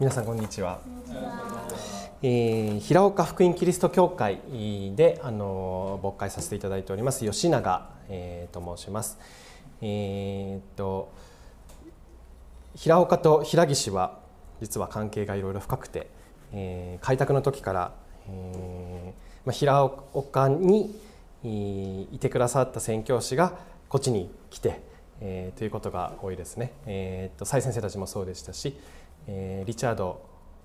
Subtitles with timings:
[0.00, 0.80] 皆さんこんにちは。
[2.22, 4.40] えー、平岡福音キリスト教会
[4.96, 9.18] であの牧会させていただいております吉永、えー、と申します。
[9.82, 11.12] えー、と
[12.74, 14.20] 平岡と平岸は
[14.62, 16.08] 実は関係がいろいろ深くて、
[16.54, 17.92] えー、開拓の時から、
[18.26, 20.98] えーまあ、平岡に
[21.42, 23.52] いてくださった宣教師が
[23.90, 24.80] こっちに来て、
[25.20, 26.72] えー、ということが多いですね。
[26.86, 28.78] えー、と蔡先生たちもそうでしたし、
[29.26, 30.22] えー、リチャード・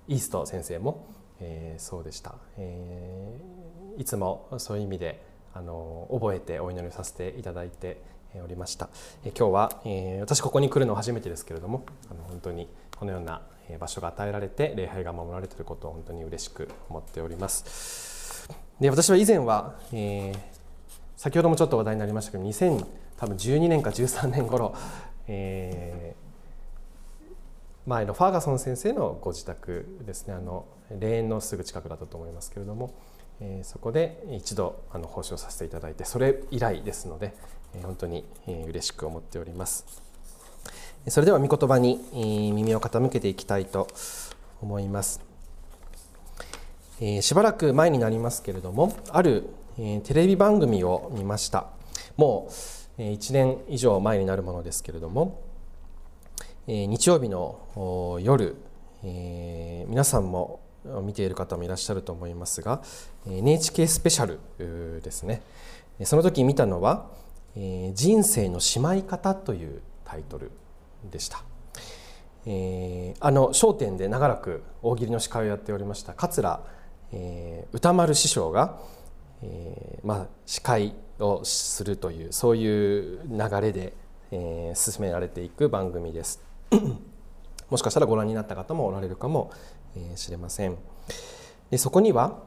[0.08, 1.06] イースト先生も、
[1.40, 5.22] えー、そうでした、えー、いつもそういう意味で
[5.54, 8.02] あの覚えてお祈りさせていただいて
[8.42, 8.88] おりました、
[9.24, 13.42] え、今日は、え、私ここに来るの初めてですけれどもあの本当にこのような
[13.80, 18.48] 場所が与えられて礼拝が守られていることを本当に嬉しく思っております。
[18.80, 20.34] で私は以前は、え、
[21.16, 24.74] 先ほどもちょっと話題になりましたけど2012年か13年頃、
[25.26, 26.25] えー、
[27.86, 30.34] 前のファーガソン先生のご自宅ですね。
[30.34, 32.92] あの霊園のすぐ近くだったと思いますけれども、
[33.40, 37.32] えー、そこで一度あの奉仕をさせていただいてそれ以来ですので、
[37.76, 40.02] えー、本当に、えー、嬉しく思っております。
[41.06, 43.86] それでは御言葉に、えー、耳を傾けていきたいと
[44.60, 45.20] 思います、
[47.00, 51.68] えー、しばらく前になりますけれどもある、えー、テレビ番組を見ました。
[52.16, 52.48] も
[52.98, 55.45] う1年以上前になるものですけれども
[56.68, 58.56] 日曜日の夜、
[59.04, 60.60] えー、皆さんも
[61.04, 62.82] 見ている方もいらっしゃると思いますが
[63.26, 65.42] NHK スペシャルですね
[66.02, 67.06] その時見たのは
[67.94, 70.50] 「人生のしまい方」というタイトル
[71.10, 71.42] でした。
[72.48, 76.60] えー、あの『笑点』で長らく大喜利の司会をやっておりました桂、
[77.12, 78.78] えー、歌丸師匠が、
[79.42, 83.94] えーまあ、司会をするというそういう流れで、
[84.30, 86.45] えー、進められていく番組です。
[87.70, 89.50] もしかしたらご覧になった方もおられるかも
[90.14, 90.76] しれません。
[91.70, 92.38] でそこには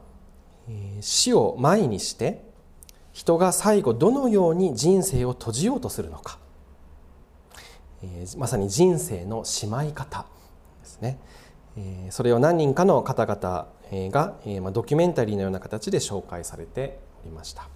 [1.00, 2.42] 死を前にして
[3.12, 6.38] 人が最後どのように人生を閉じようとするのか。
[8.38, 10.24] まさに人生のしまい方
[10.80, 11.18] ですね。
[12.10, 13.68] それを何人かの方々
[14.10, 14.36] が
[14.72, 17.68] ドキュメンタリーのような形で紹介されておりました。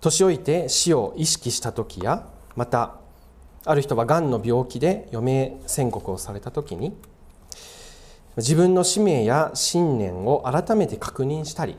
[0.00, 2.94] 年老いて死を意識した時やまた
[3.70, 6.96] ある人はがんの病気で余命宣告をされた時に
[8.36, 11.76] 自分の使命や信念を改めて確認したり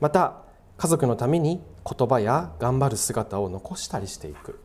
[0.00, 0.42] また
[0.76, 4.58] 家族のために言葉や頑張る姿を残したりしていく。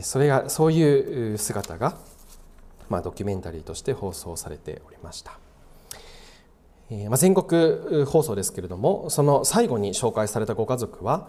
[0.00, 1.96] それがそういう姿が、
[2.88, 5.38] まあ、ドキュメンタリーとして放送されておりました、
[6.90, 11.28] えまあ、全国放送ですけれどもその最後に紹介されたご家族は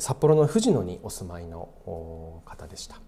[0.00, 3.00] 札幌の藤野にお住まいの方でした。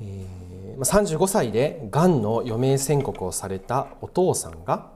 [0.00, 4.90] えー、35歳でがんの余命宣告をされたお父さんが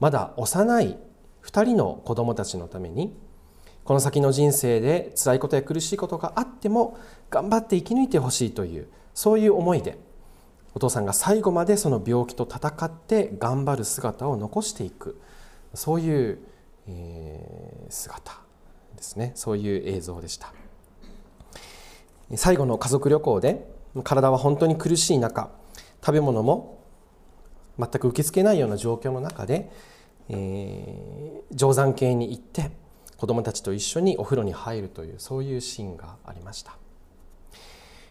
[0.00, 0.98] まだ幼い
[1.42, 3.16] 2人の子供たちのために
[3.84, 6.98] この先の人生で辛いことや苦しいことがあっても
[7.30, 9.98] 頑張って生き抜いてほしいというそういう思いで
[10.74, 15.20] お父さんが最後までその病気と闘って頑張る姿を残していく
[15.74, 16.38] そういう、
[16.86, 18.40] えー、姿
[18.98, 19.32] ですね。
[19.34, 20.52] そういう映像でした。
[22.34, 23.66] 最後の家族旅行で
[24.02, 25.50] 体は本当に苦しい中
[26.00, 26.78] 食べ物も
[27.78, 29.70] 全く受け付けないような状況の中で、
[30.28, 32.70] えー、定山渓に行って
[33.16, 36.76] 子どもたちと一緒にお風呂に入るというそういうシーンがありました。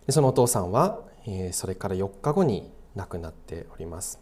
[0.05, 4.19] でそのお父さんは、えー、それから4日後に亡くなっております。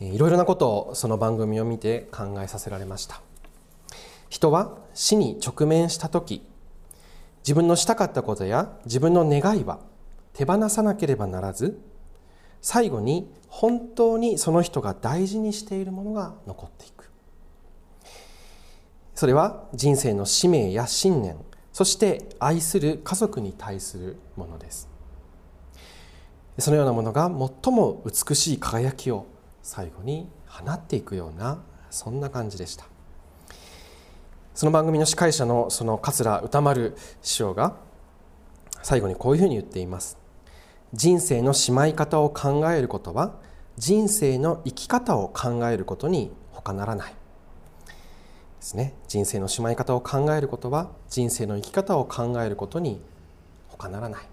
[0.00, 3.20] いろいろなことをその番組を見て考えさせられました。
[4.28, 6.42] 人は死に直面した時
[7.46, 9.78] 自分のしたかったことや自分の願いは
[10.32, 11.80] 手放さなければならず
[12.60, 17.08] 最後に本当にその人が大事にしているものが残っていく。
[19.14, 21.36] それは人生の使命や信念
[21.72, 24.88] そして愛する家族に対するものです。
[26.58, 27.30] そのようなものが
[27.62, 29.26] 最も美しい輝きを
[29.62, 32.95] 最後に放っていくようなそんな感じでした。
[34.56, 37.76] その番組の司会者のその桂歌丸師匠が
[38.82, 40.16] 最後にこういうふうに言っています。
[40.94, 43.34] 人生のしまい方を考えることは
[43.76, 47.10] 人生の生き方を考えることに他ならない。
[47.10, 47.16] で
[48.60, 48.94] すね。
[49.08, 53.02] 人生のしまい方を考えることは人生の生き方を考えることに
[53.68, 54.26] 他ならない。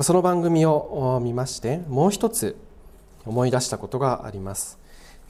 [0.00, 2.56] その番組を見ましてもう一つ
[3.24, 4.79] 思い出したことがあります。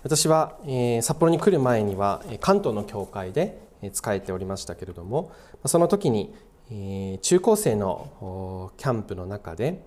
[0.03, 5.33] 私は、え札幌に来る前には関東の教会で仕えておりましたけれども
[5.67, 6.35] その時に、
[6.71, 9.83] え中高生のキャンプの中で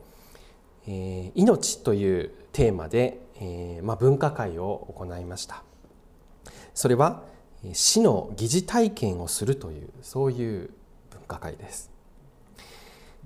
[0.88, 5.64] えー、命というテーマで、えーまあ、文化会を行いました。
[6.74, 7.24] それは
[7.72, 10.70] 死の疑似体験をするというそういう
[11.12, 11.92] 文化会です。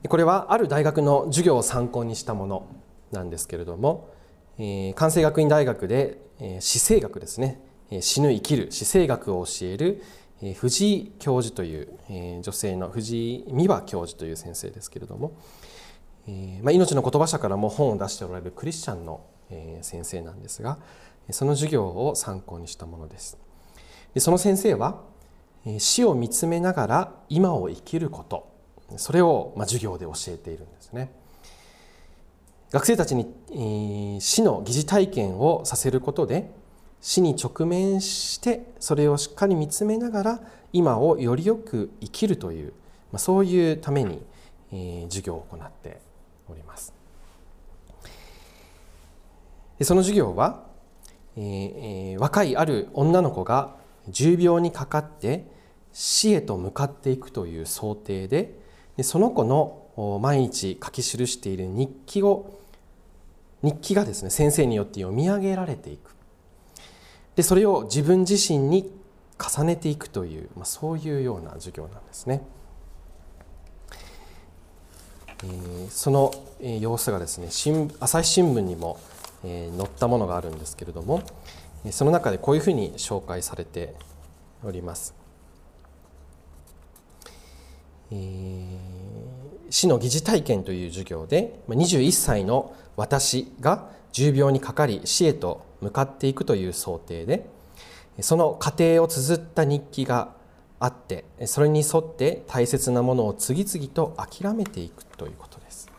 [0.08, 2.68] これはある大学の授業を参考にしたもの
[3.12, 4.10] なんですけれども、
[4.60, 7.62] えー、関西学院大学で、えー、死生学ですね。
[8.02, 10.04] 死ぬ生きる死生学を教える
[10.56, 15.32] 藤井教授という女性の藤井美和教授という先生ですけれども、
[16.28, 20.80] えーまあ、命の言葉社からも本を出しておられるクリスチャンの、えー、先生なんですが
[21.30, 23.38] その授業を参考にしたものです。
[24.14, 25.02] でその先生は
[25.80, 28.50] 死を見つめながら今を生きること
[28.98, 31.12] それを、まあ、授業で教えているんですね。
[32.72, 36.52] 学生たちに、えー、死の疑似体験をさせることで
[37.00, 40.40] 死に直面してそれをしっかり見つめながら
[40.74, 42.74] 今をよりよく生きるという、
[43.12, 44.22] まあ、そういうために、
[44.74, 46.02] えー、授業を行って
[46.50, 46.94] おります。
[49.82, 50.64] その授業は、
[51.38, 53.76] えー、若いある女の子が
[54.10, 55.46] 重病にかかって
[55.94, 58.60] 死へと向かっていくという想定で
[59.04, 59.87] その子の
[60.22, 62.60] 毎日書き記している日記を
[63.64, 66.16] 日記がですね先生によって読み上げられていく
[67.36, 68.92] でそれを自分自身に
[69.40, 72.42] 重ねていくという、まあ、そういうような授業なんですね。
[75.44, 79.00] えー、その様子がですね新朝日新聞にも、
[79.44, 81.22] えー、載ったものがあるんですけれども
[81.92, 83.94] その中でこういうふうに紹介されて
[84.64, 85.17] おります。
[88.12, 97.48] えー、死の疑似体験という授業で21歳の私が重病にかかり死へと向かっていくという想定で
[98.22, 100.34] その過程を綴った日記が
[100.80, 105.90] あってそれに沿って大切なものを次々と諦めていくということです。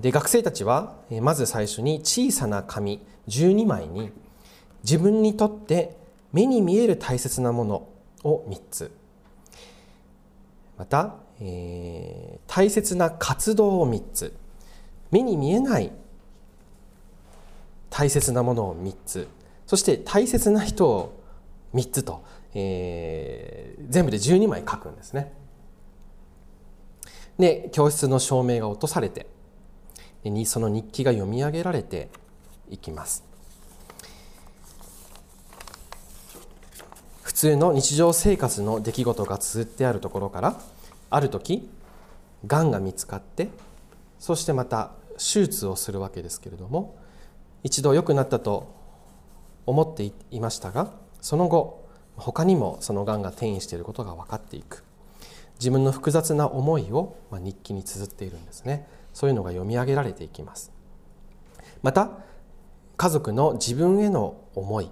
[0.00, 4.10] で学生たちはまず最初に小さな紙12枚に
[4.82, 5.96] 自分にとって
[6.32, 7.88] 目に見える大切なもの
[8.22, 8.90] を3つ。
[10.76, 14.36] また、えー、大切な活動を3つ
[15.10, 15.92] 目に見えない
[17.90, 19.28] 大切なものを3つ
[19.66, 21.20] そして大切な人を
[21.74, 22.24] 3つと、
[22.54, 25.32] えー、全部で12枚書くんですね。
[27.38, 29.26] で教室の照明が落とされて
[30.44, 32.08] その日記が読み上げられて
[32.70, 33.33] いきます。
[37.34, 40.60] 普通の日常生活の出来事が綴ってあるところから
[41.10, 41.68] ある時
[42.46, 43.48] がんが見つかって
[44.20, 46.96] そしてまた手術をするわけですけれども
[47.64, 48.72] 一度良くなったと
[49.66, 51.84] 思っていましたがその後
[52.16, 54.84] 他にもそのがんが転移していることが分かっていく。
[55.58, 58.86] 自分の複雑な思いを日記に綴っているんですね。
[59.12, 60.70] そういうのが読み上げられていきます。
[61.82, 62.10] また
[62.96, 64.90] 家族の自分への思い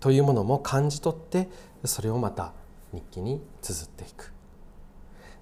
[0.00, 1.48] というものも感じ取って
[1.84, 2.52] それをまた
[2.92, 4.32] 日記に綴っていく、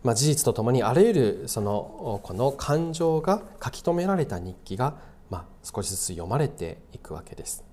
[0.03, 4.95] まあ、事実とともにあらゆるそのこの感情が書き留められた日記が
[5.31, 7.65] まあ、少しずつ読まれていくわけです。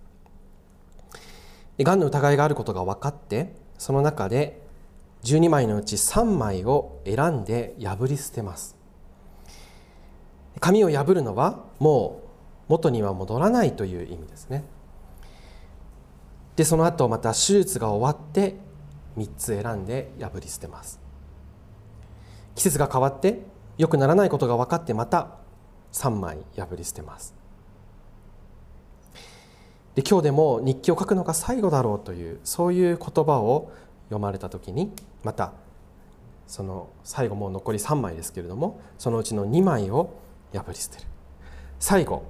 [1.79, 4.61] がんの疑いがあることが分かってその中で
[5.23, 8.75] 12枚のうち3枚を選んで破り捨てます。
[10.59, 14.63] 紙を破るのはもう元には戻らないという意味ですね。
[16.55, 18.55] でその後また手術が終わって
[19.17, 20.99] 3つ選んで破り捨てます。
[22.55, 23.41] 季節が変わって
[23.77, 25.37] 良くならないことが分かってまた
[25.93, 27.33] 3枚破り捨てます。
[29.95, 33.71] で今日でも日記を書くのが最後だろうというそういう言葉を
[34.05, 34.91] 読まれた時に
[35.23, 35.53] また
[36.47, 40.15] その最後もう残り3枚ですけれどもそのうちの2枚を
[40.51, 41.07] 破り捨てる。
[41.79, 42.23] 最後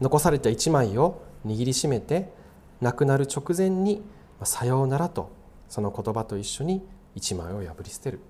[0.00, 2.32] 残された1枚を握りしめて
[2.80, 4.02] 亡くなる直前に
[4.44, 5.30] 「さようなら」と
[5.68, 8.20] その言葉と一緒に1枚を破り捨てる。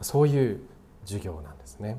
[0.00, 0.60] そういう
[1.04, 1.98] 授業なんですね。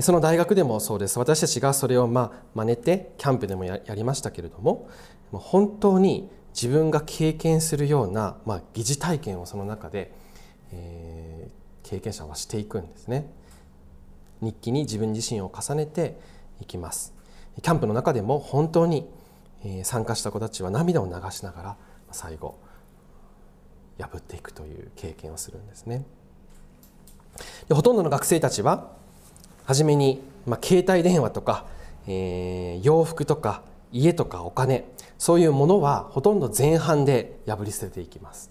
[0.00, 1.18] その大学でもそうです。
[1.18, 4.88] 私たちがそれをまあ真似てキャンプでもやりましたけれども
[5.32, 10.12] 本当に自分が経験するような、まあ、疑似体験をその中で、
[10.72, 13.30] えー、経験者はしていくんですね。
[14.40, 16.18] 日記に自分自身を重ねて
[16.60, 17.14] いきます。
[17.62, 19.08] キャンプの中でも本当に
[19.82, 21.76] 参加した子たちは涙を流しながら
[22.10, 22.58] 最後
[23.98, 26.04] 破っていくという経験をするんですね。
[27.68, 28.92] でほとんどの学生たちは
[29.64, 31.66] 初めに、まあ、携帯電話とか、
[32.06, 34.84] えー、洋服とか家とかお金
[35.18, 38.50] そういうものはほとんど前半で破り捨てていきます。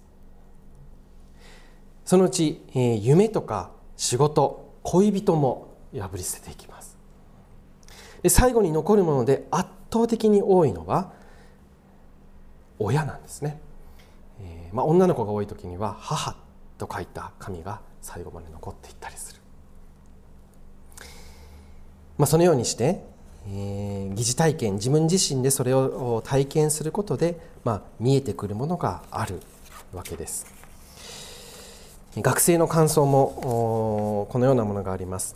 [2.05, 6.78] そのうち、えー、夢とか仕事恋人も破り捨てていきます。
[8.21, 11.11] で最後に残るもので圧倒的に多いのは
[12.79, 13.59] 親なんですね、
[14.41, 16.35] えー、まあ、女の子が多い時には「母」
[16.77, 19.41] と書いた紙が最後まで残っていったりする、
[22.17, 23.03] まあ、そのようにして、
[23.47, 29.41] えー、疑似体験自分自身でそれを体験することで、まあ、見えてくるものがある
[29.93, 30.45] わけです。
[32.17, 35.35] 学生の感想もこのようなものがあります、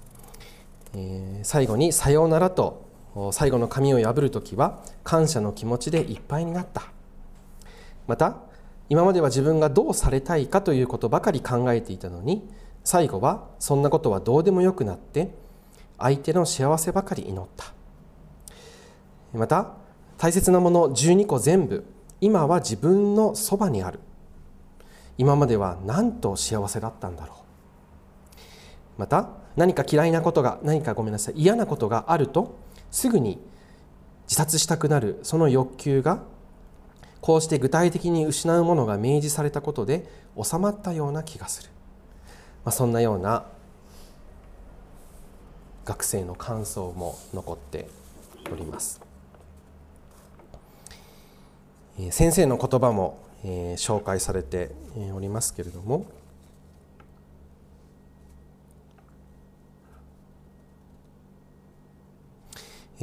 [0.96, 2.84] えー、最後に「さようなら」と
[3.32, 6.84] 最後の紙を破る時は感謝の気持ちでいっぱいになった。
[8.08, 8.38] また
[8.90, 12.48] 今までは自分がどうされたいかということばかり考えていたのに
[12.84, 15.34] 最後はそんなことはどうでもよくなって
[15.98, 17.66] 相手の幸せばかり祈った。
[19.34, 19.74] また
[20.18, 21.86] 大切なもの12個全部
[22.20, 24.00] 今は自分のそばにある。
[25.18, 27.38] 今まではなんと幸せだったんだろう。
[28.98, 32.56] また何か嫌いなことが何かごめんなさい嫌なことがあると
[32.92, 33.40] すぐに
[34.24, 36.24] 自殺したくなるその欲求が
[37.22, 40.08] こうして具体的に失うものが明示されたことで
[40.42, 41.70] 収まったような気がする、
[42.66, 43.46] まあ、そんなような
[45.86, 47.88] 学生の感想も残って
[48.52, 49.02] おります。
[52.00, 54.72] え先生の言葉もえ紹介されて
[55.14, 56.06] おりますけれども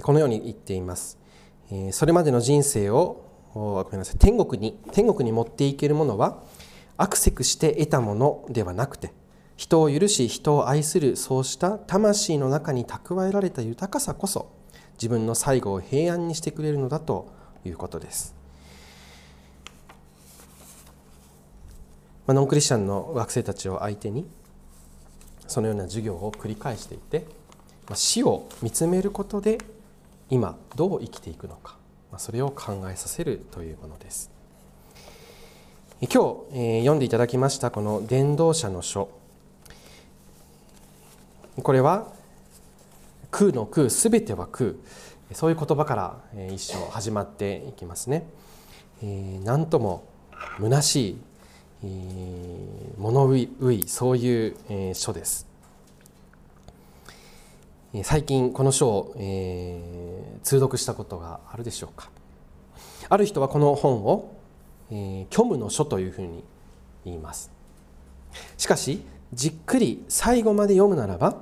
[0.02, 1.18] このように言っています
[1.92, 6.42] それまでの人生をごめんなさい天国に天国に持っていけるものは
[6.96, 9.12] アクセクして得たものではなくて
[9.56, 14.50] 人を許し人を愛するそうした魂の中に蓄えられた豊かさこそ
[14.94, 17.32] 自分の最後を平安にしてくれるのだと
[17.64, 18.34] いうことです。
[22.26, 24.26] まあ、ノンクリスチャンの学生たちを相手に
[25.46, 27.26] そのような授業を繰り返していて、
[27.88, 29.58] まあ、死を見つめることで
[30.30, 31.76] 今どう生きていくのか。
[32.16, 34.30] それを考えさせるというものです。
[36.00, 36.08] 今
[36.52, 39.10] 日、読んでいただきましたこの伝道者の書。
[41.62, 42.12] これは
[43.30, 44.74] 空の空すべては空。
[45.32, 46.20] そういう言葉から
[46.52, 48.24] 一章始まっていきますね。
[49.44, 50.04] 何とも
[50.58, 51.18] 虚し
[51.82, 51.86] い
[52.98, 55.49] 物憂いそういう書です。
[58.04, 62.08] 最近この書を、えー、通読したことがあるでしょうか？
[63.08, 64.36] ある人はこの本を、
[64.92, 66.44] えー、虚無の書というふうに
[67.04, 67.50] 言います。
[68.56, 71.32] しかしじっくり最後まで読むならば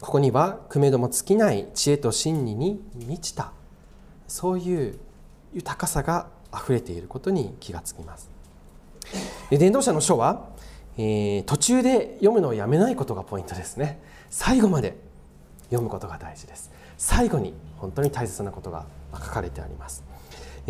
[0.00, 3.52] ここにはくめども尽きない知恵と真理に満ちた。
[4.26, 4.98] そういう
[5.54, 8.28] 豊かさがあふれていることに気がつきます。
[9.48, 10.48] 伝道者の書は、
[10.96, 14.00] えー、途中で読むのをやめないことがポイントですね。
[14.28, 15.06] 最後まで
[15.68, 16.70] 読むことが大事です。
[16.96, 20.02] 最後に本当に大切なことが書かれてあります。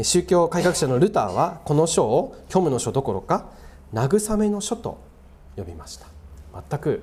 [0.03, 3.47] 宗教改革者のルターはこの書を虚無の書どころか
[3.93, 4.99] 慰めの書と
[5.57, 6.07] 呼びました。
[6.69, 7.03] 全く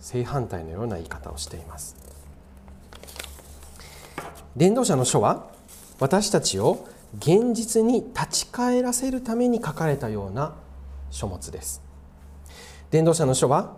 [0.00, 1.96] 正反対のような言い方をしています。
[4.56, 5.50] 伝道者の書は
[6.00, 6.86] 私たちを
[7.18, 10.54] 現実に立ち返らせるために書かれたような
[11.10, 11.82] 書物です。
[12.90, 13.74] 伝道者の書は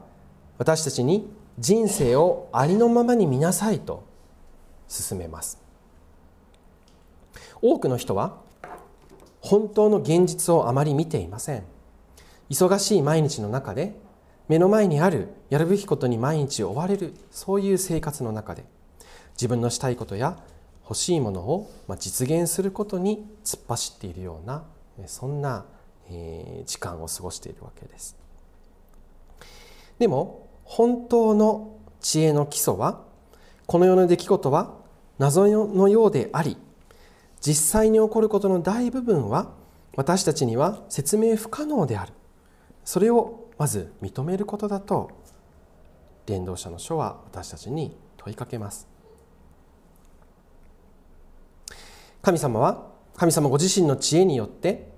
[0.59, 4.05] 私たちに人生をありのままに見なさいと
[4.89, 5.59] 勧めます。
[7.61, 8.41] 多くの人は
[9.41, 11.65] 本当の現実をあまり見ていません。
[12.49, 13.95] 忙しい毎日の中で
[14.49, 18.65] 目の前にあるやるべきことに毎日追われるそういう生活の中で
[19.33, 20.39] 自分のしたいことや
[20.85, 24.65] 欲しいものを実現することに突っ走っているような
[25.07, 25.67] そんな
[26.65, 28.17] 時間を過ごしているわけです。
[29.99, 33.01] でも本当の知恵の基礎は
[33.67, 34.75] この世の出来事は
[35.19, 36.59] 謎のようであり
[37.41, 39.51] 実際に起こることの大部分は
[39.97, 42.13] 私たちには説明不可能である。
[42.85, 45.11] それをまず認めることだと
[46.27, 48.87] 伝道者の書は私たちに問いかけます。
[52.21, 54.89] 神様は神様ご自身の知恵によって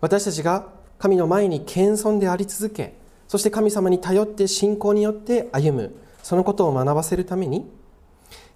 [0.00, 0.68] 私たちが
[0.98, 3.05] 神の前に謙遜であり続け
[3.36, 5.94] そして神様に頼って信仰によって歩む。
[6.22, 7.70] そのことを学ばせるために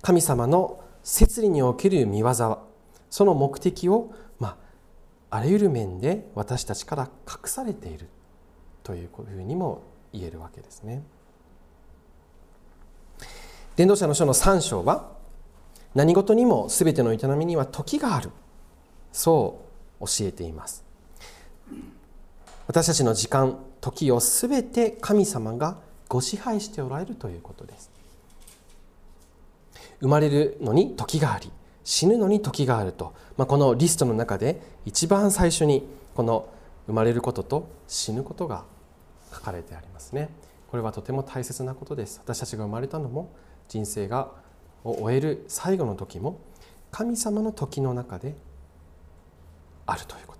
[0.00, 2.58] 神様の摂理における見業
[3.10, 4.56] その目的を、ま
[5.28, 8.08] あ、あらゆる面で私たちから隠されている。
[8.82, 9.82] というふうにも
[10.14, 11.02] 言えるわけですね。
[13.76, 15.12] 伝道者の書の3章は
[15.94, 18.30] 何事にも全ての営みには時がある。
[19.12, 19.60] そ
[20.00, 20.86] う教えています。
[22.66, 27.90] 私たちの時間時を全て神様がご支配しておられるということです。
[30.00, 31.50] 生まれるのに時があり
[31.84, 36.48] 死ぬのに時があると、まあ、このリストの中で一番最初にこの
[36.86, 38.64] 生まれることと死ぬことが
[39.32, 40.30] 書かれてありますね。
[40.70, 42.20] これはとても大切なことです。
[42.22, 43.32] 私たちが生まれたのも
[43.68, 44.30] 人生が
[44.84, 46.40] を終える最後の時も
[46.90, 48.34] 神様の時の中で
[49.86, 50.36] あるというこ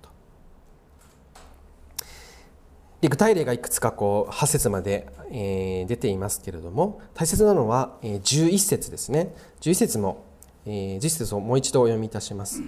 [3.01, 9.33] で具体例がいくつかこう8節まで、えー、出ていますけれども大切なのは、えー、11節ですね。
[9.61, 10.23] 11節も、
[10.67, 12.61] えー、11節をもう一度お読みいたします。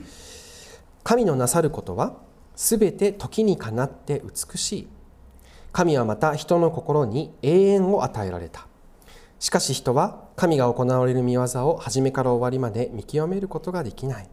[1.04, 2.18] 神のなさることは
[2.56, 4.88] すべて時にかなって美しい。
[5.72, 8.68] 神はまた人の心に永遠を与えられた。
[9.40, 14.30] しかし人は神が行われる見業を初めから終わりまで見極めることができない。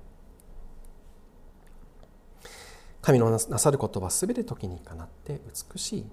[3.03, 5.41] 神のなさることはすべて時にかなって
[5.73, 6.07] 美しい。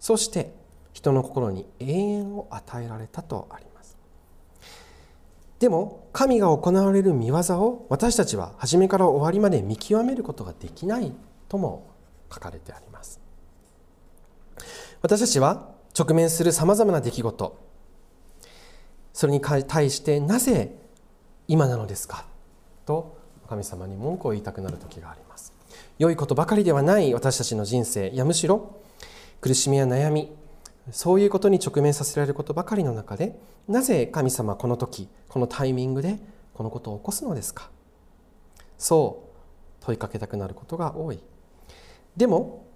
[0.00, 0.52] そして
[0.92, 3.96] 人の心に永遠を与えられたとあります。
[5.60, 11.12] でも神が行われる見業を私たちは初めから終わりまで見極めることができない
[11.48, 11.86] とも
[12.32, 13.20] 書かれてあります。
[15.00, 17.58] 私たちは直面するさまざまな出来事。
[19.12, 20.76] それに対してなぜ
[21.46, 22.24] 今なのですか
[22.86, 23.18] と
[23.48, 25.21] 神様に文句を言いたくなる時があります。
[26.02, 28.08] 良いことばかりではない私たちの人生。
[28.08, 28.80] いやむしろ
[29.40, 30.32] 苦しみや悩み
[30.90, 36.18] そういうことに直面させられることばかりの中でなぜ神様この時このタイミングで
[36.54, 37.70] このことを起こすのですか？
[38.78, 39.30] そ
[39.80, 41.22] う問いかけたくなることが多い。
[42.16, 42.66] でも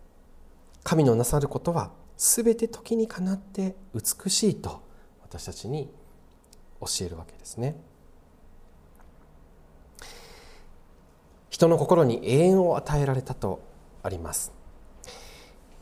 [0.85, 4.83] 神のなさることは全て時にかなって美しいと
[5.23, 5.90] 私たちに
[6.80, 7.75] 教えるわけですね。
[11.57, 13.63] 人の心に永遠を与えられたと
[14.03, 14.53] あります。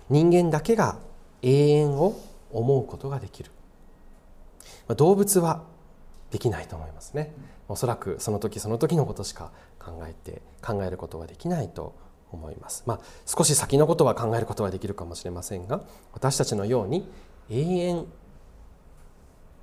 [0.08, 1.00] 人間だけが
[1.42, 2.16] 永遠を
[2.52, 3.50] 思うことができる。
[4.94, 5.64] 動物は
[6.30, 7.34] できないと思いますね。
[7.68, 11.92] おそらくその時その時のことしか考えて考えることができないと
[12.30, 12.84] 思います。
[12.86, 15.80] まあ少し先のことは考えることはできるかもしれませんが
[16.12, 17.10] 私たちのように
[17.50, 18.06] 永遠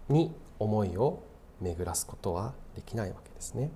[0.10, 1.24] に思いを
[1.62, 3.72] 巡らすことはできないわけですね。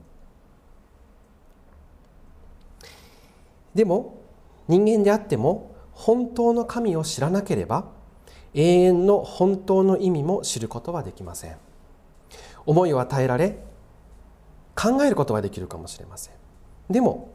[3.75, 4.23] でも
[4.67, 7.85] 人間であっても本当の神を知らなければ
[8.53, 11.57] 永遠の本当の意味も知ることはできません。
[12.65, 13.59] 思いを与えられ
[14.75, 16.33] 考えることはできるかもしれません。
[16.89, 17.29] でも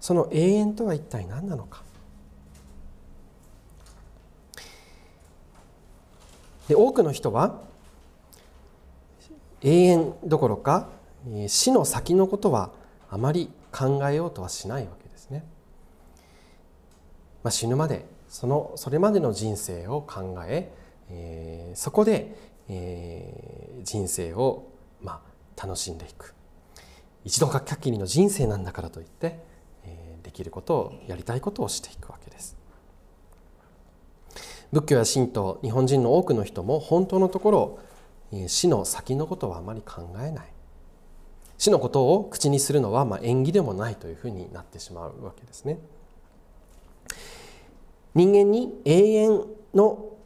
[0.00, 1.82] その永遠とは一体何なのか。
[6.68, 7.60] で多くの人は
[9.62, 10.88] 永遠どころか
[11.46, 12.70] 死の先のことは
[13.08, 15.05] あまり考えようとはしないわけです。
[17.46, 20.68] まあ、死ぬまでそのそれまでの人生を考え
[21.10, 22.34] えー、そこで、
[22.68, 24.66] えー、人生を、
[25.00, 25.22] ま
[25.56, 26.34] あ、楽しんでいく。
[27.24, 29.38] 一度限りの人生なんだからといって、
[29.84, 32.56] えー、できることをやりたいことをしていくわけです。
[34.72, 37.78] 仏教や神道日本人の多くの人も本当のところ
[38.32, 40.46] え死の先のことはあまり考えない。
[41.58, 45.78] 死のことを口にするのはまあ縁起でもないというふうになってしまうわけですね。
[48.16, 50.16] 人間に永遠の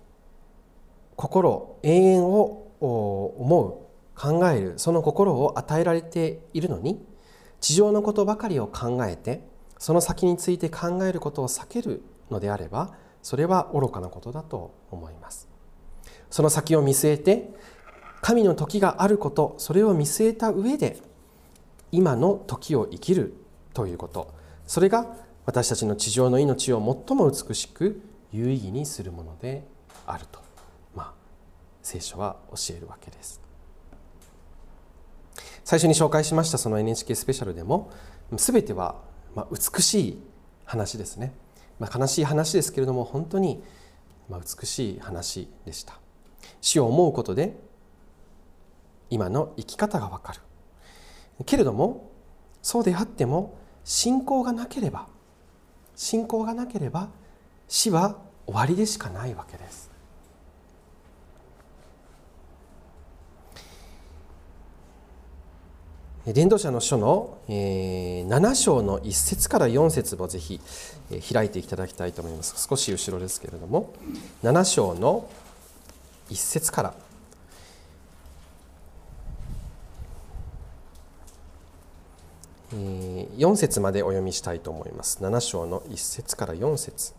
[1.17, 7.05] 心永遠を思う考えるその心を与えられているのに
[7.61, 9.45] 地上のことばかりを考えて
[9.77, 15.49] その先について考えることを避けるのであればそれは愚かなことだと思います。
[16.31, 17.51] その先を見据えて
[18.21, 21.01] 神の時があることそれを見据えた上で
[21.91, 23.35] 今の時を生きる
[23.75, 24.33] ということ。
[24.65, 25.17] それが
[25.51, 29.67] 私たちの地上の命を最も美しく有意義にするもので
[30.07, 30.39] あると、
[30.95, 31.13] まあ、
[31.83, 33.41] 聖書は教えるわけです。
[35.65, 37.91] 最初に紹介しましたその NHK スペシャルでも
[38.33, 38.95] 全ては
[39.35, 40.23] ま美しい
[40.65, 41.33] 話ですね、
[41.81, 43.61] まあ、悲しい話ですけれども本当に
[44.29, 45.99] ま美しい話でした。
[46.61, 47.59] 死を思うことで
[49.11, 50.41] 今の生き方がわかる。
[51.45, 52.09] けれども
[52.63, 55.09] そうであっても信仰がなければ
[55.97, 57.09] 信仰がなければ
[57.69, 59.91] 死は終わりでしかないわけです。
[66.27, 70.61] 伝道者の書の7章の1節から4節をぜひ
[71.33, 72.69] 開いていただきたいと思います。
[72.69, 73.93] 少し後ろですけれども
[74.43, 75.29] 7章の
[76.29, 76.95] 1節から
[82.73, 85.19] 4節までお読みしたいと思います。
[85.23, 87.15] 7章の1節から4節。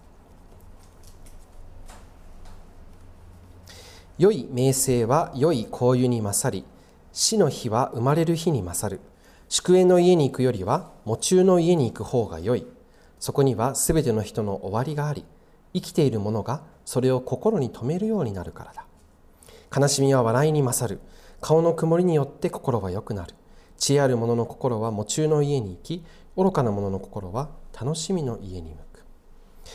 [4.17, 6.63] 良い名声は良い香油に勝り
[7.11, 9.01] 死の日は生まれる日に勝る。
[9.49, 12.65] 宿営の家に行くよりは喪中の家に行く方が良い。
[13.19, 15.25] そこにはすべての人の終わりがあり
[15.73, 18.85] 生きている者がそれを心に留めるようになるからだ。
[19.75, 21.01] 悲しみは笑いに勝る。
[21.41, 23.33] 顔の曇りによって心は良くなる。
[23.81, 26.05] 知恵ある者の心は喪中の家に行き
[26.37, 28.99] 愚かな者の心は楽しみの家に向く、
[29.65, 29.71] ま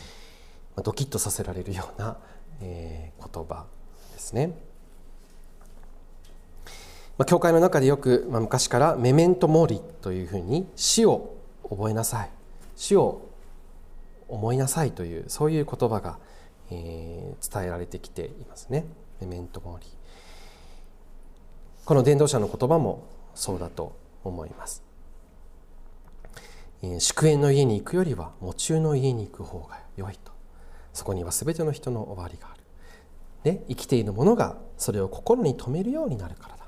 [0.76, 2.16] あ、ドキッとさせられるような、
[2.60, 3.66] えー、言葉
[4.12, 4.56] ですね、
[7.18, 11.34] まあ、教会の中でよく、まあ、昔からメメントモーリというふうに死を
[11.68, 12.30] 覚えなさい。
[12.76, 13.28] 死を
[14.28, 16.18] 思いなさいというそういう言葉が、
[16.70, 18.84] えー、伝えられてきていますね。
[19.20, 19.86] メメントモーリ。
[21.84, 23.94] この伝道者の言葉もそうだと
[24.24, 24.82] 思います。
[26.98, 30.32] 祝宴の家に行くよりは喪中の家に行く方が良いと。
[30.92, 36.64] そこには全ての人の終わりがある、ね、生きている者がそれを心に留めるようになるからだ。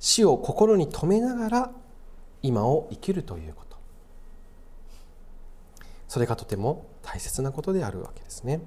[0.00, 1.72] 死を心に留めながら
[2.42, 3.76] 今を生きるということ。
[6.08, 8.60] それがとても大切なことであるわけですね。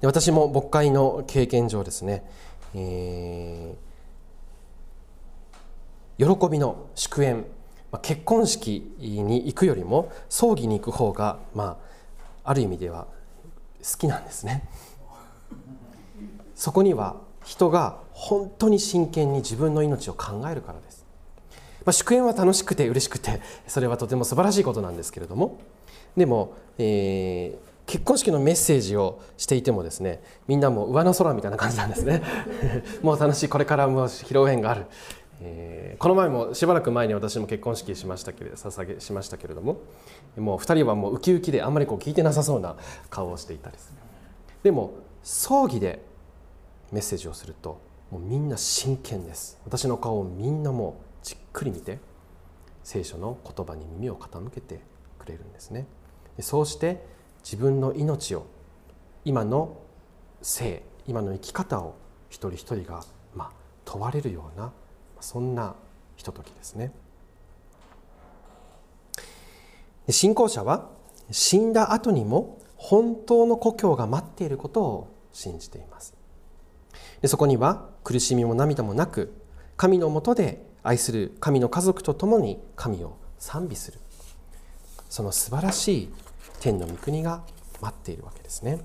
[0.00, 2.24] で私も牧会の経験上ですね、
[2.74, 3.88] えー
[6.18, 7.44] 喜びの祝宴。
[8.02, 11.78] 結婚式に行くよりも葬儀に行く方が、ま
[12.44, 13.06] あ、ある意味では
[13.82, 14.68] 好きなんですね。
[16.54, 21.06] そこには人が本当に真剣に自分の命を考えるからです、
[21.86, 25.58] まあ、祝宴は楽しくて嬉しくてそれはとても素晴らしいことなんですけれども。
[26.16, 32.22] でも、えー、結婚式のメッセージをしていてもですねみんなも上の空みたいな感じなんですね。
[33.02, 34.86] もう楽しいこれからも披露宴がある。
[35.40, 39.78] えー、この前もしばらく前に私も結婚式しましたけれ捧げしましたけれども
[40.36, 42.76] もう2人はもうウキウキであんまりこう聞いてなさそうな
[43.08, 43.98] 顔をしていたりする。
[44.62, 44.90] でも
[45.22, 46.04] 葬儀で
[46.92, 49.58] メッセージをするともうみんな真剣です。
[49.64, 52.00] 私の顔をみんなもうじっくり見て
[52.84, 54.80] 聖書の言葉に耳を傾けて
[55.18, 55.86] くれるんですね。
[56.40, 57.16] そうして
[57.50, 58.46] 自分の命を
[59.24, 59.78] 今の
[60.42, 61.96] 生今の生き方を
[62.28, 63.02] 一人一人が
[63.34, 63.50] まあ
[63.86, 64.70] 問われるような
[65.18, 65.74] そんな
[66.16, 66.92] ひとときですね。
[70.10, 70.90] 信仰者は
[71.30, 76.12] 死んだ後にも本当の故郷が待っていることを信じています。
[77.22, 79.32] でそこには苦しみも涙もなく
[79.78, 84.00] 神のもとで愛する神の家族と共に神を賛美する。
[85.08, 86.12] その素晴らしい
[86.68, 87.44] 天の御国が
[87.80, 88.78] 待っているわけですね。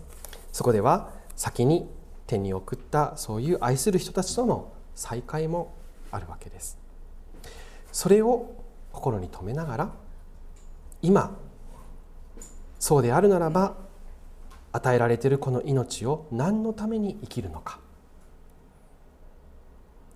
[0.54, 1.90] そこでは先に
[2.28, 5.74] 天に送ったそういう愛する人たちとの再会も
[6.10, 6.78] あるわけです。
[7.92, 8.56] それを
[8.94, 9.92] 心に留めながら
[11.02, 11.38] 今
[12.80, 13.76] そうであるならば
[14.72, 17.82] 与えられているこの命を何のために生きるのか。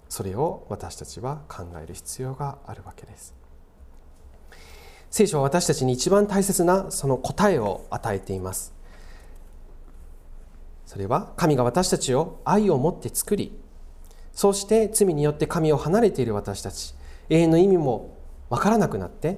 [0.07, 3.35] それを私たちは考える必要があるわけです。
[5.09, 8.73] 聖書は私たちに一番大切なその答えを与えています。
[10.85, 13.51] それは神が私たちを愛を持って作り
[14.31, 16.95] そうして罪によって神を離れている私たち
[17.29, 18.15] 永遠の意味も
[18.49, 19.37] 分からなくなって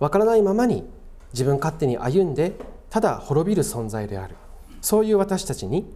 [0.00, 0.84] 分からないままに
[1.32, 2.54] 自分勝手に歩んで
[2.90, 4.34] ただ滅びる存在である。
[4.80, 5.92] そういう私たちに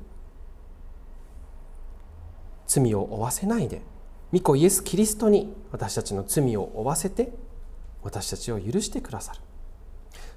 [2.67, 3.83] 罪を負わせないで
[4.33, 7.33] 御子イエス・キリストに私たちの罪を負わせて
[8.05, 9.41] 私たちを許してくださる。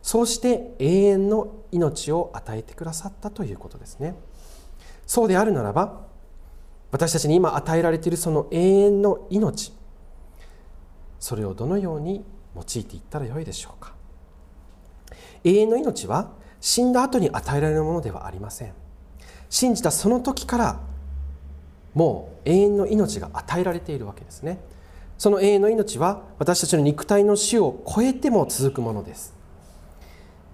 [0.01, 4.15] そうして永遠の命を与えてくださったということですね。
[5.06, 6.06] そうであるならば
[6.91, 9.73] 私たちに今与えられているその永遠の命
[11.19, 12.23] それをどのように
[12.56, 13.93] 用いていったらよいでしょうか。
[15.43, 18.73] 永遠の命は死んだ後に与えられるものではありません。
[19.49, 20.80] 信じたその時から
[21.93, 24.60] もう永遠の命が与えられているわけですね。
[25.17, 29.36] その永遠の命は私たちの肉体の死を超えても続くものです。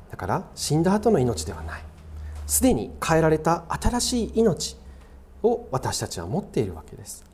[0.09, 1.83] だから死んだ後の命ではない。
[2.47, 4.77] すでに変えられた新しい命
[5.41, 7.25] を私たちは持っているわけです。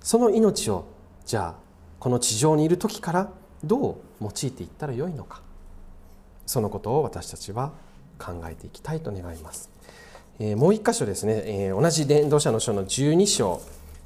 [0.00, 0.86] その命を
[1.24, 1.62] じゃあ
[2.00, 3.30] この地上にいる時から
[3.62, 5.42] どう用いていったらよいのか。
[6.46, 7.72] そのことを私たちは
[8.18, 9.70] 考えていきたいと願います、
[10.38, 13.60] えー、もう一箇所ですね、えー、同じ伝道者の書の12章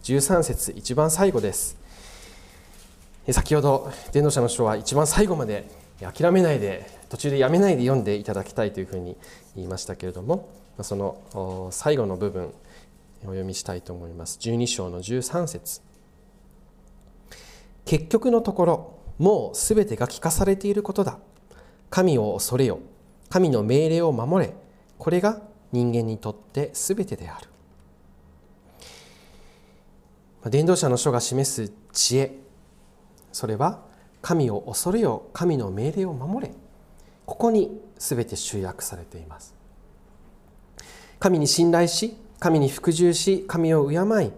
[0.04, 1.76] 13節一番最後です。
[3.32, 5.68] 先ほど伝道者の書は一番最後まで
[6.00, 9.16] 諦めないで途中でやめないで読んでいただきたいというふうに
[9.54, 10.48] 言いましたけれども
[10.82, 12.52] その最後の部分
[13.22, 14.38] お読みしたいと思います。
[14.40, 15.80] 12章の13節。
[17.84, 21.18] 結局のところもうすべてが聞かされていることだ。
[21.90, 22.78] 神を恐れよ。
[23.28, 24.54] 神の命令を守れ。
[24.98, 25.40] これが
[25.72, 27.48] 人間にとってすべてである。
[30.50, 32.45] 伝道者の書が示す知恵。
[33.37, 33.81] それは
[34.22, 36.55] 神を恐れよ神の命令を守れ。
[37.27, 39.55] ここに全て集約されています。
[41.18, 44.33] 神に信頼し神に服従し神を敬い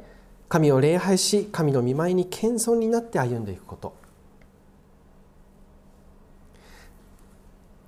[0.49, 3.95] 神を礼拝し神の見舞いに謙遜になって歩んでいくこと。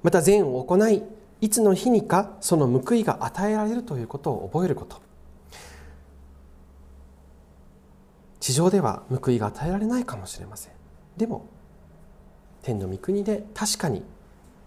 [0.04, 1.02] また善を行い
[1.40, 5.02] いつの日にかその報いが与えられるということを覚えること。
[8.38, 10.79] 地上では報いが与えられないかもしれません。
[11.16, 11.46] でも
[12.62, 14.02] 天の御国で確かに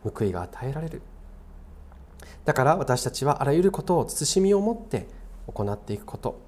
[0.03, 1.01] 報いが与えられる。
[2.45, 5.07] だから私たちはあらゆることを慎みを持って
[5.47, 6.39] 行っていくこと。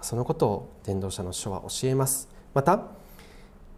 [0.00, 2.28] そのことを伝道者の書は教えます。
[2.54, 2.82] また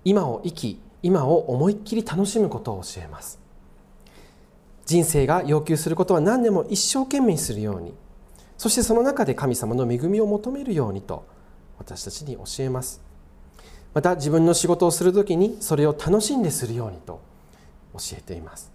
[0.04, 3.38] 今を生き今を思いっきり楽しむことを教えます。
[4.86, 7.94] 人生が要求することは何でも一生懸命するように。
[8.58, 11.24] そしてその中で神様の恵みを求めるようにと
[11.78, 13.00] 私たちに教えます。
[13.92, 17.20] また自分の仕事をする時にそれを楽しんでするようにと
[17.94, 18.70] 教えています。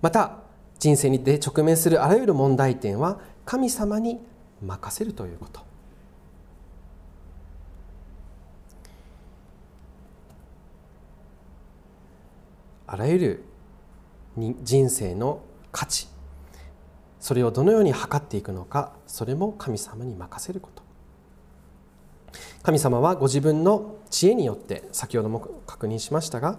[0.00, 0.38] また
[0.78, 4.20] 人生にで直面するあらゆる問題点は神様に
[4.62, 5.60] 任せるということ。
[12.86, 13.44] あらゆる
[14.62, 16.08] 人生の価値
[17.20, 20.87] それをどのように測っていくのかそれも神様に任せること。
[22.62, 26.58] 神様はご自分の知恵によって先ほども確認しましたが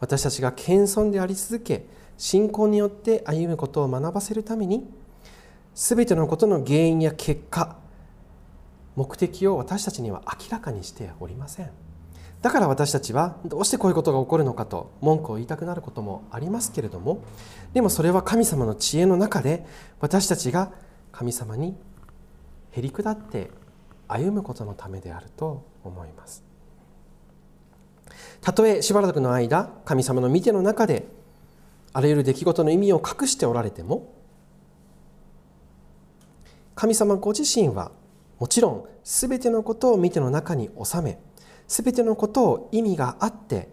[0.00, 1.86] 私たちが謙遜であり続け
[2.18, 4.88] 信仰によって歩むことを学ばせるために
[5.74, 7.76] 全てのことの原因や結果
[8.94, 11.70] 目的を私たちには明らかにしておりません。
[12.42, 17.22] だから私たちはどうしてこういうことが起こるのかと文句を言いたくなることもありますけれども
[17.72, 19.64] でもそれは神様の知恵の中で
[20.00, 20.72] 私たちが
[21.12, 21.76] 神様に
[22.72, 23.50] へり下って
[24.12, 26.44] 歩むことのためであると思います。
[28.42, 31.06] たとえしばらくの間神様の見ての中で
[31.92, 34.12] あらゆる出来事の意味を隠しておられても
[36.74, 37.92] 神様ご自身は
[38.38, 41.18] もちろん全てのことを見ての中に収め
[41.68, 43.68] 全てのことを意味があって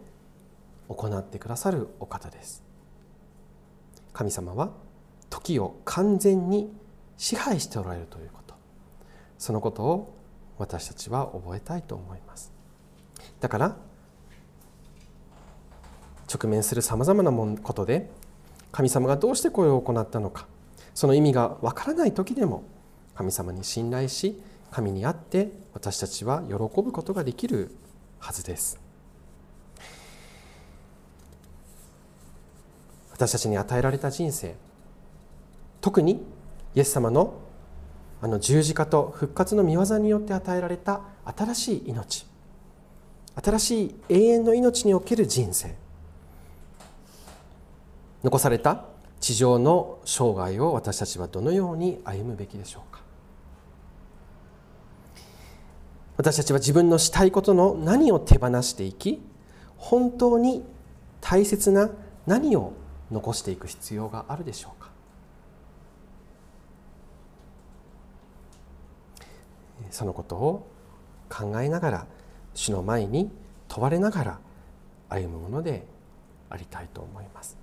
[0.88, 2.64] 行ってくださるお方です。
[4.14, 4.72] 神様は
[5.30, 6.72] 時を完全に
[7.18, 8.56] 支配しておられるということ。
[9.38, 10.19] そのことを
[10.60, 12.52] 私たちは覚えたいと思います。
[13.40, 13.78] だから
[16.32, 18.10] 直面するさまざまなことで
[18.72, 20.46] 神様がどうしてこれを行ったのか
[20.94, 22.64] その意味がわからない時でも
[23.16, 27.72] 神様に信頼し神にあって私たちは喜ぶことができる
[28.20, 28.80] はずです。
[33.12, 34.56] 私たちに与えられた人生
[35.82, 36.24] 特に
[36.76, 37.34] イエス様の
[38.22, 42.26] あの十字架と復活の御業によって与えられた新しい命。
[43.42, 45.74] 新しい永遠の命における人生。
[48.24, 48.86] 残された
[49.22, 53.02] 地上の生涯を私たちはどのように歩むべきでしょうか。
[56.18, 59.22] 私たちは自分のしたいことの何を手放していき
[59.78, 60.66] 本当に
[61.22, 61.90] 大切な
[62.28, 62.74] 何を
[63.10, 64.79] 残していく必要があるでしょうか。
[69.92, 70.68] そのことを
[71.30, 72.08] 考えながら
[72.54, 73.32] 主の前に
[73.68, 74.40] 問われながら
[75.10, 75.86] 歩むもので
[76.50, 77.58] ありたいと思います。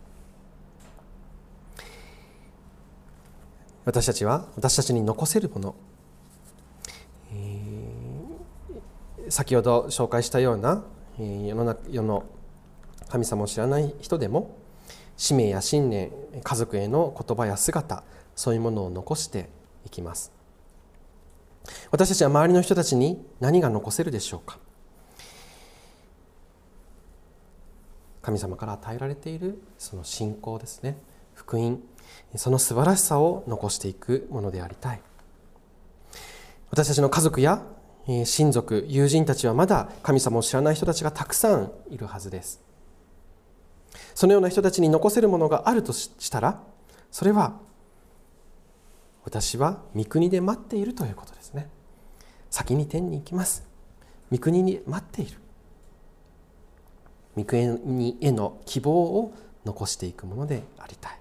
[3.85, 5.75] 私たちは私たちに残せるもの、
[7.33, 10.85] えー、先ほど紹介したような、
[11.21, 12.25] えー、世の中世の
[13.09, 14.57] 神様を知らない人でも
[15.17, 16.11] 使命や信念
[16.43, 18.03] 家族への言葉や姿
[18.35, 19.49] そういうものを残して
[19.85, 20.36] いきます。
[21.91, 24.59] 私たちは周りの人たちに何が残せるでしょうか？
[28.23, 30.99] 神様から与えられているその信仰ですね。
[31.35, 31.81] 福音
[32.35, 35.01] その素晴らしさを残していくものでありたい。
[36.71, 37.63] 私たちの家族や
[38.25, 42.61] 親族友人たちはまだ神様を知らない人たちがたくさんいるはずです。
[44.15, 46.61] そのような人たちに残せるものがあるとしたら
[47.11, 47.61] それは
[49.27, 51.69] 私は御国で待っているということですね。
[52.49, 53.69] 先に天に行きます。
[54.31, 55.37] 御国に待っている。
[57.37, 59.35] 御国への希望を
[59.65, 61.19] 残していくものでありたい。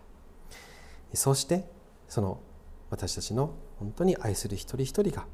[1.15, 1.65] そうして
[2.07, 2.39] その
[2.91, 5.25] 私たちの本当に愛する一人一人が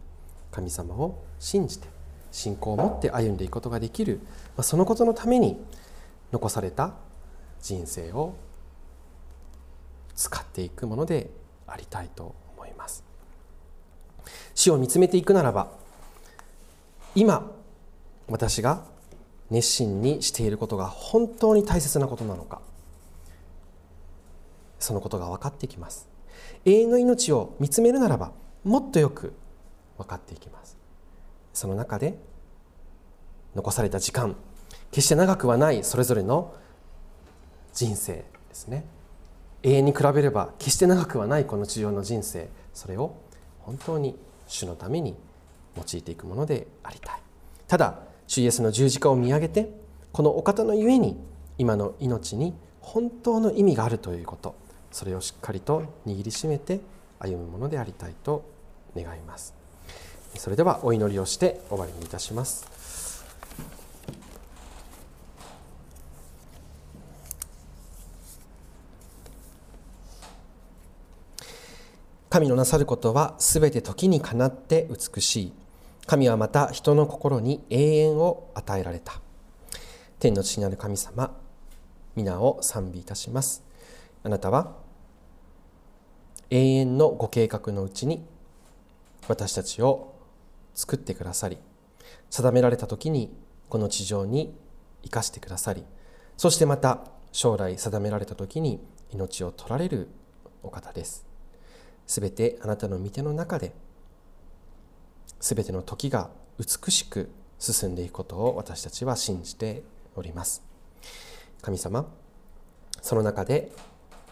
[0.50, 1.90] 神様を信じて
[2.32, 4.22] 信仰を持って歩んでいくことができる。
[4.62, 5.62] そのことのために
[6.32, 6.94] 残された
[7.62, 8.36] 人生を
[10.16, 11.30] 使っていくもので
[11.68, 12.41] ありたいと思います
[14.62, 15.72] 死を見つめていくならば
[17.16, 17.52] 今
[18.28, 18.84] 私が
[19.50, 22.62] 熱心にしていることが本当に大切なことなのか
[24.80, 26.08] そのことが分かってきます。
[26.66, 28.32] 永遠の命を見つめるならば
[28.64, 29.34] もっとよく
[29.98, 30.78] 分かっていきます。
[31.54, 32.18] その中で
[33.56, 34.36] 残された時間
[34.92, 36.56] 決して長くはないそれぞれの
[37.74, 38.86] 人生ですね。
[39.64, 43.16] 永遠に比べれば決して長くはないこの地上の人生それを
[43.60, 44.18] 本当に
[44.52, 45.16] 主のために
[45.78, 47.22] 用いていくものでありたい。
[47.68, 49.72] ただ主イエスの十字架を見上げて
[50.12, 51.18] このお方のゆえに
[51.58, 54.56] 今の命に本当の意味があるということ
[54.92, 56.82] それをしっかりと握りしめて
[57.20, 58.44] 歩むものでありたいと
[58.96, 59.54] 願います。
[60.36, 62.71] それではお祈りをして終わりにいたします。
[72.32, 75.54] 神のなさることはすべて時にかなって美しい。
[76.08, 79.20] 神はまた人の心に永遠を与えられた。
[80.18, 81.38] 天の父なる神様
[82.16, 83.66] 皆を賛美いたします。
[84.24, 84.78] あなたは
[86.52, 88.26] 永遠のご計画のうちに
[89.28, 90.16] 私たちを
[90.74, 91.58] 作ってくださり
[92.30, 93.36] 定められた時に
[93.68, 94.56] この地上に
[95.04, 95.84] 生かしてくださり
[96.38, 97.02] そしてまた
[97.34, 98.80] 将来定められた時に
[99.12, 100.08] 命を取られる
[100.64, 101.31] お方です。
[102.08, 103.74] すべてあなたの御手の中で
[105.40, 109.84] すべての時が美しく進んでいくことを私たちは信じて
[110.16, 110.64] おります
[111.62, 112.06] 神様
[113.02, 113.72] その中で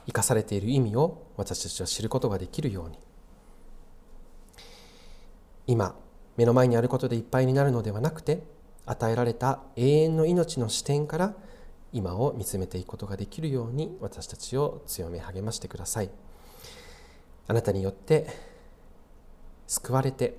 [0.05, 2.97] 生かされている意味を私たちは知ることができるように
[5.67, 5.95] 今
[6.35, 8.41] 目の前にあることでいっぱいになるのではなくて
[8.85, 11.35] 与えられた永遠の命の視点から
[11.93, 16.09] 今を見つめていくことができるように私たちを強め励ましてください。
[17.49, 18.27] あなたによって
[19.65, 20.37] 救われて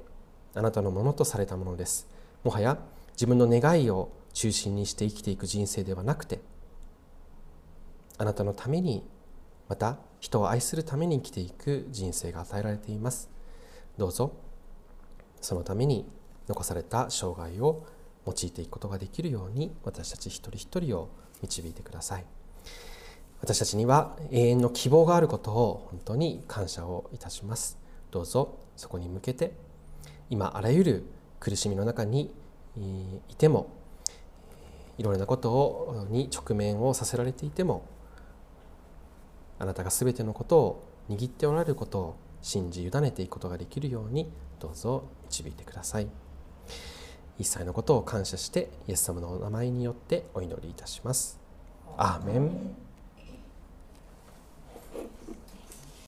[0.55, 2.07] あなたのものとされたものです
[2.45, 2.79] もはや
[3.15, 6.41] 自分の願いを中心にして生きていく人生ではなくて
[8.17, 9.05] あなたのために
[9.69, 13.29] また人を愛するために生きていく人生が与えられています
[13.99, 14.33] どうぞ
[15.41, 16.09] そのために
[16.47, 17.87] 残された生涯を
[18.25, 21.09] 用いていくことができるように私たち一人一人を
[21.43, 22.25] 導いてください。
[23.43, 27.79] 私たちには永遠の希望があることを本当に感謝をいたします。
[28.11, 29.53] どうぞそこに向けて
[30.29, 31.05] 今あらゆる
[31.39, 32.35] 苦しみの中に
[33.29, 33.73] いても
[34.99, 37.87] いろいろなことをに直面をさせられていても
[39.59, 46.09] あなたが全てのことを握っておられることを信じ委ねていくことができるようにどうぞ導いてください。
[47.39, 51.41] 一切のことを感謝してイエス様のお名前によってお祈りいたします。
[51.97, 52.90] アーメン。